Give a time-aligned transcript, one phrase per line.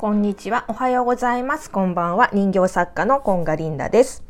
[0.00, 0.64] こんにちは。
[0.68, 1.70] おはようございます。
[1.70, 2.30] こんばんは。
[2.32, 4.24] 人形作家のコンガリンダです。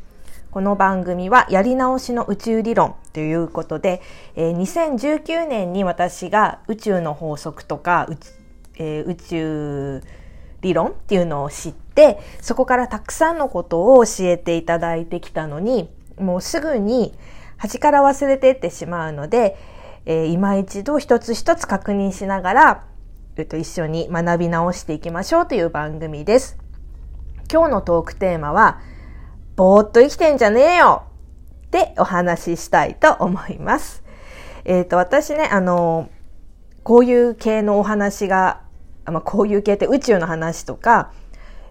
[0.50, 4.02] この番組はやり直しの宇宙理論ということで、
[4.34, 8.08] え、2019年に私が宇宙の法則とか、
[8.80, 10.02] え、宇宙
[10.60, 17.14] 理論っていうのを知って、そこからたくさんのことを教えていただいてきたのに、もうすぐに
[17.58, 19.56] 端から忘れてってしまうので、
[20.04, 22.89] えー、今一度一つ一つ確認しながら、
[23.36, 26.58] えっと、一緒に学び直していきましょうという番組です。
[27.50, 28.80] 今日のトークテーマは、
[29.56, 31.04] ぼーっと生きてんじゃねえよ
[31.66, 34.02] ってお話ししたいと思います。
[34.64, 36.10] えっ、ー、と、私ね、あの、
[36.82, 38.62] こういう系のお話が、
[39.06, 41.12] まあ、こういう系って宇宙の話とか、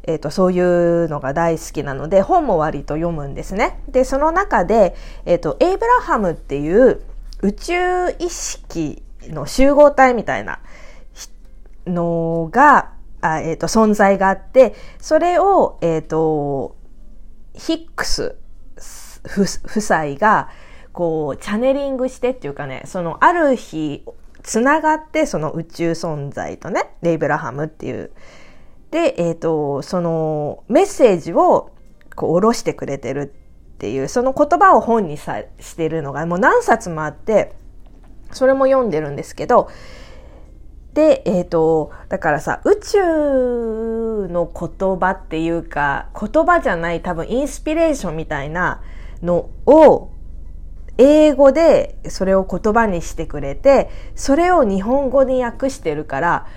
[0.04, 3.82] え、ー、と、そういうのが大好きなので、本も割と読むんですね。
[3.90, 7.02] で、その中で、え、ー、と、エイブラハムっていう
[7.42, 10.60] 宇宙意識の集合体みたいな
[11.86, 16.76] のが、あえ、ー、と、存在があって、それを、え、ー、と、
[17.54, 18.38] ヒックス
[19.26, 19.46] 夫
[19.82, 20.50] 妻が、
[20.94, 24.06] こう、チャネリングしてっていうかね、その、ある日、
[24.42, 28.12] つながって、その宇宙存在とね、レイブラハムっていう。
[28.92, 31.72] で、え、ー、と、その、メッセージを、
[32.16, 33.34] こう、下ろしてくれてる
[33.76, 37.54] っていう、その言葉を本にさしてるのが、もう何冊もあって、
[38.32, 39.70] それも読んでるんですけど、
[40.94, 48.82] で、えっ、ー、と、だからさ、宇宙の言葉っていうか、言葉じゃない多分インスピレーションみたいな
[49.22, 50.12] のを、
[50.98, 56.48] 英語でそれを言葉にしてくれて、それを日本語に訳してるから、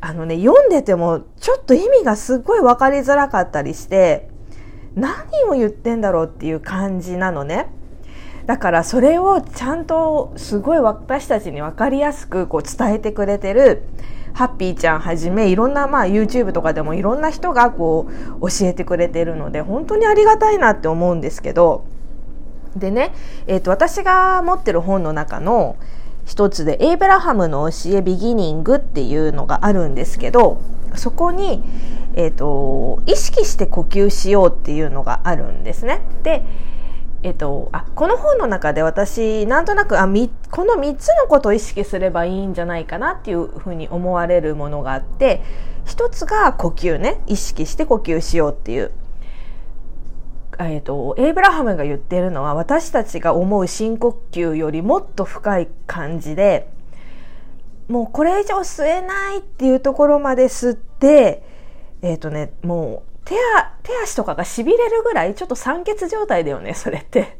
[0.00, 4.28] あのね、読んでてもちょっと意味がすっごい分かりづらかったりして、
[4.96, 5.14] 何
[5.48, 7.68] を言ってんだろうっていう感じなのね。
[8.46, 13.82] だからそれをちゃんとすごい私たちに分かりやすくこう伝えてくれてる
[14.34, 18.10] ハッピーちゃんはじめいろんなまあ YouTube とかでもいろんな人がこ
[18.40, 21.86] う教えてくれてるので本当にありがたいなって思うんですけど
[22.76, 23.14] でね、
[23.46, 25.76] えー、と私が持ってる本の中の
[26.26, 30.60] 一つでエイブラハムの教えビギニングっていうのがあるんですけど
[30.96, 31.62] そこに、
[32.14, 36.00] えーと意識して呼吸しようっていうのがあるんですね。
[36.22, 36.44] で
[37.24, 45.40] えっと、あこの本の中で私なんとなくあみこの3つのことを意識すればいいんじゃないかなっていうふうに思われるものがあって
[45.86, 48.92] 1つが呼吸ね意識して呼吸しようっていう。
[50.60, 56.68] えっと、エイブラハムが言ってるのは私たちが思う深呼吸よりもっと深い感じで
[57.88, 61.42] もうこれ以上吸えないっていうところまで吸って
[62.02, 63.34] えっ、とねもう手
[63.82, 67.38] 手足とかが痺れるぐらいちょっと酸欠状態だよね、 それって。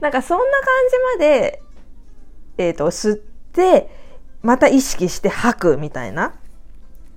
[0.00, 1.62] なんかそんな感じまで、
[2.58, 3.90] えっ、ー、と、吸って、
[4.42, 6.34] また意識して吐くみたいな。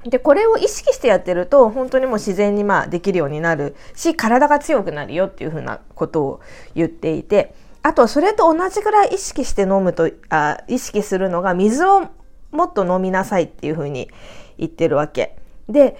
[0.04, 6.40] で、これを意識してやってると、本当にもう自然にまあできるようになるし、体が強くなるよっていうふうなことを
[6.74, 12.08] 言っていて、あと、それと同じぐらい意識して飲むと、あ意識するのが水を
[12.52, 14.10] もっと飲みなさいっていうふうに
[14.58, 15.38] 言ってるわけ。
[15.68, 15.98] で、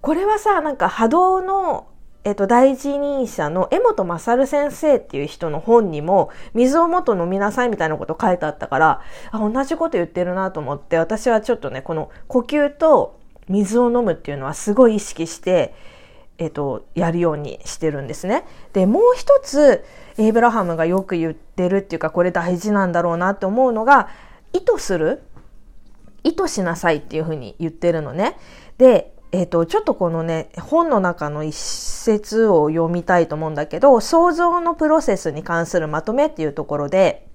[0.00, 1.88] これはさ、なんか波動の、
[2.24, 13.18] えっと、第一人者の江本勝先生っていう人の本にも、水をもっと飲みなさいみたいなこと書いてあったから、あ、同じこと言ってるなと思って、私はちょっとね、この呼吸と
[13.48, 15.74] 水を飲むっていうのはすごい意識して、
[16.38, 18.44] えっと、やるようにしてるんですね。
[18.72, 19.84] で、もう一つ、
[20.18, 24.08] エイブラハムがよく言ってるっていうか、これ大事なんだろうなって思うのが、
[24.52, 25.22] 意図する
[26.24, 28.36] 意図しなさいっていうふうに言ってるのね。
[28.78, 37.28] で、えっ、ー、と、ちょっとこのね、本の中の一節を読みたいと思うんだけど、想像のプロセスに関するまとめっていうところで、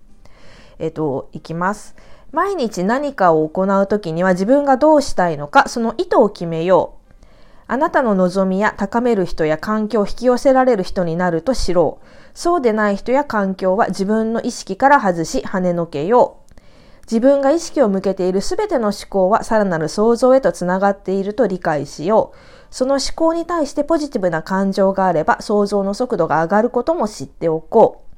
[0.79, 1.95] えっ、ー、と、いきます。
[2.31, 7.23] 毎日何かを行うときには自分がどうしたいのか、その意図を決めよう。
[7.67, 12.05] あなたの望みや高める人や環境を引き寄せられる人になると知ろう。
[12.33, 16.40] そうでない人や環境は自分の意識から外し跳ねのけよう。
[17.03, 22.37] 自分が意識を向けているすべての思考はさらなる想像へとつながっていると理解しよう。
[22.69, 28.11] その思考に対してポジティブな感情があれば想像の速度が上がることも知っておこう。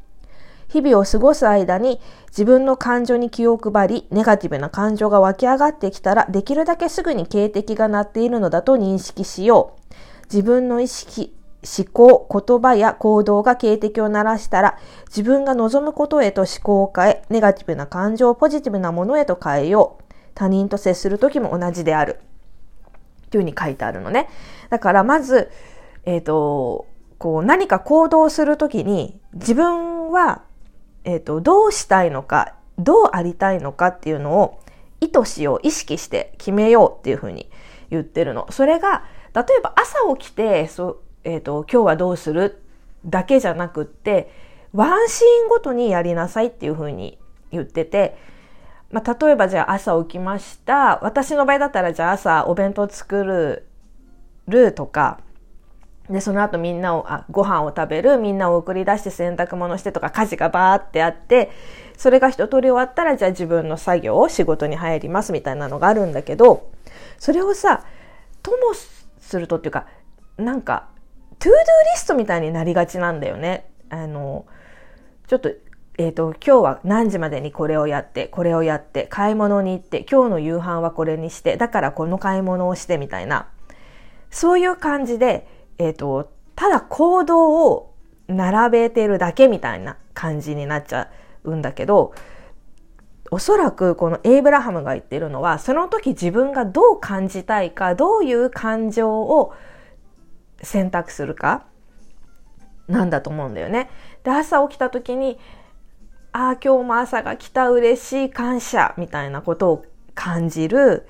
[0.73, 1.99] 日々を過ごす間に
[2.29, 9.93] 自分の感情に気を配り、ネガティブな感情が湧き上がってきたら、できるだけすぐに警笛が鳴っているのだと認識しよう。
[10.23, 14.77] 自分の意識、思考、言葉や行動が警笛を鳴らしたら、
[15.07, 20.03] 自分が望むことへと思考を変え、ネガティブな感情をポジティブなものへと変えよう。
[20.35, 22.19] 他人と接するときも同じである。
[23.29, 24.29] というふうに書いてあるのね。
[24.69, 25.49] だからまず、
[26.05, 26.87] えっ、ー、と、
[27.17, 30.43] こう何か行動するときに自分は、
[31.05, 34.59] えっ、ー、と、どうしたいのか、どうありたいのかっていうのを
[34.99, 37.49] 意図しよう、意識して決めようっていうふうに
[37.89, 38.51] 言ってるの。
[38.51, 42.61] それが例えば朝起きてそ、えーと、今日はどうする？
[43.05, 44.31] だけじゃなくって
[44.73, 47.17] ワンシーンごとにやりなさいっていうふうに
[47.51, 48.17] 言ってて、
[48.91, 50.99] まあ、例えばじゃあ朝起きました。
[51.01, 53.67] 私の場合だったらじゃあ朝お弁当作る
[54.47, 55.19] るとか
[56.09, 61.49] でその後みんなをあご飯を食べるみんなを送り出して洗濯物してとか家事がバーってあって
[61.97, 66.71] それが一通り終わったらじゃあ自分の作業を仕事に入りますみたいなのがあるんだけど
[67.17, 67.85] それをさ
[68.41, 68.73] とも
[69.19, 69.87] するとっていうか
[70.37, 70.89] なんか
[71.39, 71.55] トゥードゥ
[71.93, 73.69] リストみたいになりがちなんだよね。
[73.89, 74.45] あの
[75.27, 75.51] ちょっと
[75.97, 83.47] えっ、ー、と、今日は何時までにこれをやって、これをやって、買い物に行って、今日の夕飯はこれにして、だからこの買い物をしてみたいな、
[84.31, 85.47] そういう感じで、
[85.77, 87.93] えっ、ー、と、ただ行動を
[88.27, 91.11] 並べてるだけみたいな感じになっちゃ
[91.43, 92.15] うんだけど、
[93.29, 99.53] おそらくこのエイブラハムが言ってるのは、その時自分がどう感じたいか、どういう感情を
[100.63, 101.65] 選択するか、
[102.87, 103.89] なんだと思うんだよね。
[104.23, 105.39] で、朝起きた時に、
[106.31, 111.07] ああ、今日も朝が来た嬉しい感謝みたいなことを感じる。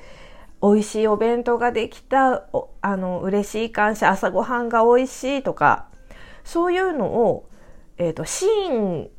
[0.61, 2.45] 美味しいお弁当ができた、
[2.81, 5.87] あの、嬉しい感謝、朝ごはんが美味しいとか、
[6.43, 7.49] そういうのを、
[7.97, 9.09] え、ー、と、シーン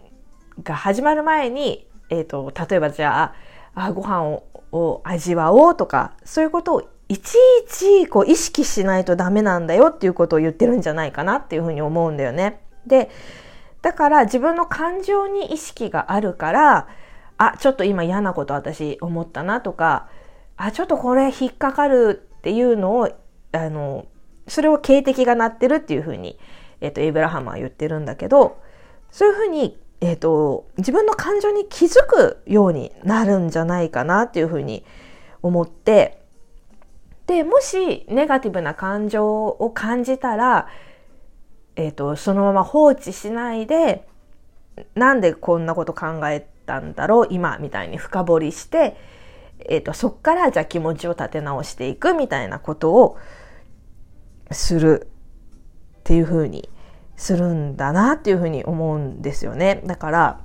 [0.62, 3.34] が始まる前に、えっ、ー、と、例えばじゃ
[3.74, 4.44] あ、あご飯を
[4.74, 12.60] を味わおうとか、そういうことをいちいちこう意識しないとダメなんだよっていうことを言ってるんじゃないかなっていうふうに思うんだよね。
[12.86, 13.10] で、
[13.82, 16.88] だから自分の感情に意識があるから、
[17.36, 20.08] あ、ちょっと今嫌なこと私思ったなとか、
[20.56, 23.10] あ、ちょっとこれ引っかかるっていうのを、
[23.52, 24.06] あの、
[24.48, 26.38] それを警笛が鳴ってるっていうふうに、
[26.80, 28.58] えっ、と、エイブラハムは言ってるんだけど、
[29.10, 34.84] そういうふうに、えっ、と、自分の感情に気づくようになるんじゃないかなっていうふうに
[35.42, 36.23] 思って、
[37.26, 40.68] で、もしネガティブな感情を感じたら、
[41.76, 44.06] えっ、と、そのまま放置しないで、
[44.94, 48.96] なんでこんなこと考えたんだろう、今、みたいに深掘りして、
[49.68, 53.16] えっ、ー、と、そっからじゃあ気持ちを立て直していくみたいなことを
[54.50, 55.08] する
[55.98, 56.68] っていうふうに
[57.16, 59.82] するんだなっていうふうに思うんですよね。
[59.86, 60.40] だから、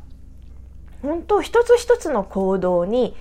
[1.01, 3.15] 本当一つ一つの行動に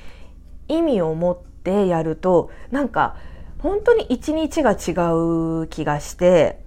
[0.69, 3.16] 意味を持ってやると、なんか
[3.58, 6.60] 本当に一日が違う気がして、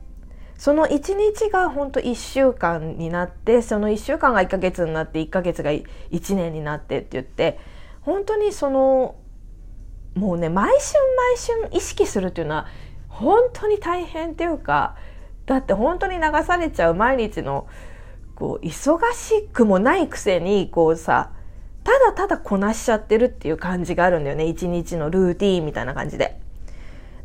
[0.58, 7.60] その一日が本当一週間になって、その一週間が一ヶ月になって、一ヶ月が一年になってって言って、
[8.02, 9.16] 本当にその
[10.16, 10.80] もうね毎春
[11.60, 12.68] 毎春意識するっていうのは
[13.08, 14.96] 本当に大変っていうか
[15.46, 17.68] だって本当に流されちゃう毎日の
[18.36, 21.32] こう忙しくもないくせにこうさ
[21.84, 26.40] ただただこなしちゃってるっていう感じがあるんだよね一日のルーティーンみたいな感じで。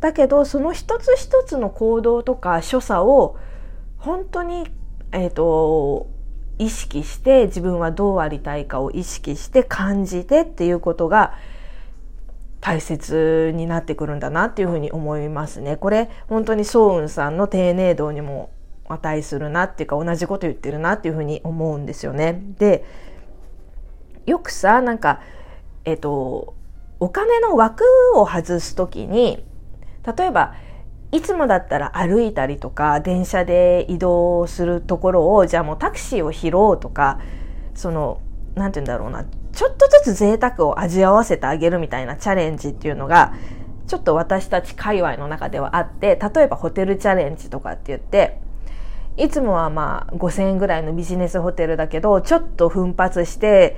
[0.00, 3.36] だけどその一つ一つの行動とか所作を
[3.98, 4.66] 本当に
[5.12, 6.08] えっ、ー、と
[6.58, 11.34] 意識して自分はどうありたいかを意識して感じてっていうことが
[12.60, 15.76] 大切になってくるんだなっていうふうに思いますね。
[15.76, 18.50] これ本当にソ雲さんの丁寧度にも
[18.88, 22.42] 値するなっていうか同じこと言ってるなっていうふうに思うんですよね。
[22.58, 22.84] で
[24.24, 25.20] よくさなんか
[25.84, 26.54] えっと
[26.98, 27.84] お金の枠
[28.14, 29.44] を外す時に
[30.16, 30.54] 例えば
[31.12, 37.20] いつもだったら歩いたりとか電車で移動するところをじゃあもうタクシーを拾おうとか
[37.74, 38.20] その
[38.54, 43.34] 何て言うんだろうなちょっとずつ贅沢を味わわせてあげるみたいなチャレンジっていうのが
[43.86, 48.40] ちょっと私たち界隈の中ではあって例えばホテルチャレンジとかって言って
[49.16, 53.76] いつもはまあ5000円ぐらいのビジネスホテルだけどちょっと奮発して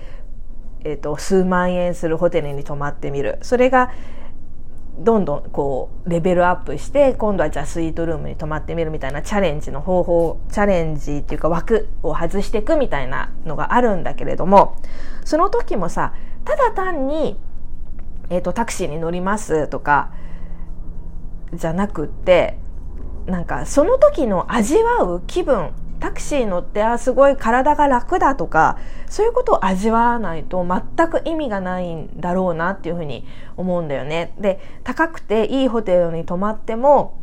[0.85, 3.39] えっ、ー、と数万円するホテルに泊まってみる。
[3.43, 3.91] それが
[4.99, 14.77] どんどんこうレベルアップして今度はじゃあスイートルームに泊まってみるみたいなチャレンジの方法チャレンジっていうか枠を外していくみたいなのがあるんだけれども
[15.25, 16.15] その時もさ
[16.45, 17.39] ただ単に、
[18.31, 20.13] えーと、タクシーに乗りますとか
[21.53, 22.59] じゃなくって
[23.27, 28.79] なんかその時の味わう気分タクシー乗ってあすごい体が楽だとか
[29.09, 33.27] そういうことを味わわないと全く意味がないんだろうなっていうふうに
[33.57, 34.35] 思うんだよね。
[34.39, 37.19] で高くていいホテルに泊まっても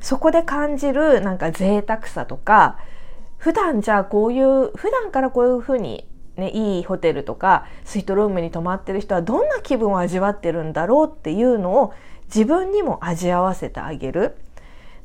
[0.00, 2.78] そこで感じるなんか贅沢さとか
[3.38, 11.94] 普段じゃあこういう普段からこういうふうにね、いいホテルとかスイートルームに泊まってる人はどんな気分を味わってるんだろうっていうのを
[12.26, 14.36] 自分にも味合わせてあげる。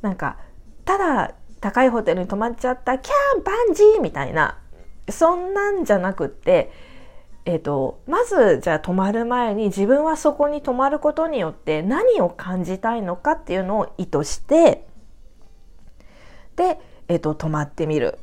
[0.02, 0.38] なんか
[0.84, 4.58] ただ高いホテルに泊まっちゃったキャンバンジーみたいな
[5.10, 6.72] そんなんじゃなくって
[7.46, 14.86] えっ、ー、と、まずじゃあ泊まる前に自分はそこに泊まることによって何を感じたいのかっていうのを意図して、
[16.56, 18.20] で、えっ、ー、と、泊まってみる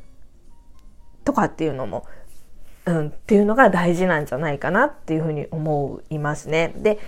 [1.25, 2.07] とかっていうのも、
[2.87, 6.73] うん、っていうのが大事なんじゃないかなっていうふうに思いますね。
[6.77, 7.01] で、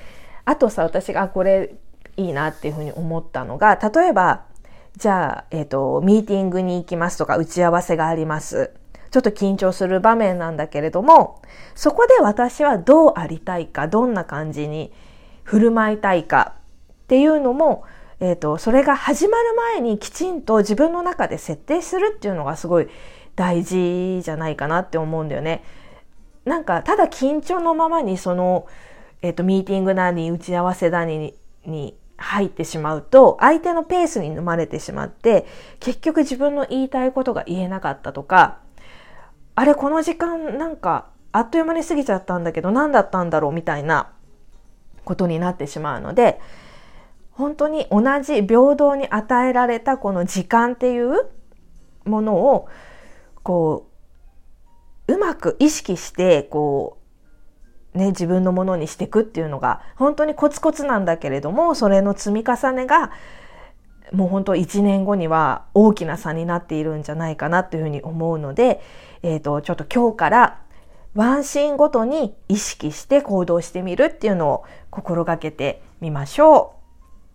[0.44, 1.76] あとさ、私がこれ
[2.16, 4.46] いいなっていうふうに思ったのが、例えば、
[4.96, 8.72] じゃあ、えっ、ー、と、ミーティングに行きますとか、打ち合わせがあります。
[9.10, 11.42] ちょっと緊張する場面なんだけれども、
[11.74, 14.92] そこで私はどうありたいか、どんな感じに
[15.42, 16.54] 振る舞いたいか
[16.92, 17.84] っていうのも、
[18.20, 22.88] えっ、ー、と、それが始まる前にきちんと自分の中で設定するっていうのがすごい
[23.34, 25.64] 大事じゃないかなって思うんだよね。
[26.44, 28.66] なんか、ただ緊張のままにその、
[29.22, 31.34] えっ、ー、と、ミーティングなり打ち合わせなりに
[31.66, 35.46] に入ってしまうと、相手のペースに飲まれてしまって、
[35.80, 38.58] 結局自分の言いたいことが言えなかったとか、
[39.54, 44.12] あれ、この時間なんか、あっという間に過ぎちゃったんだけど、何だったんだろうみたいな
[45.04, 46.40] ことになってしまうので、
[47.30, 51.26] 本当に同じ平等に与えられたこの時間っていう
[52.04, 52.68] ものを、
[53.42, 53.86] こ
[55.08, 56.99] う、うまく意識して、こう、
[57.94, 63.10] ね、自分のものにしていくっていうのが、本当にコツコツなんだけれども、それの積み重ねが、
[64.12, 68.80] もう本当1年後には大きな差になっているんじゃないかなというふうに思うので、
[69.22, 70.60] えっ、ー、と、ちょっと今日から
[71.14, 76.74] ワンシーンごとに意識して行動してみるっていうのを心がけてみましょ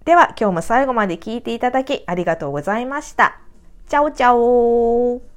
[0.03, 0.05] う。
[0.05, 3.39] では今日も最後まで聞いていただきありがとうございました。
[3.87, 5.34] チャオチャオ